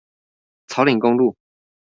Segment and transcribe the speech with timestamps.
[0.65, 1.35] 草嶺公路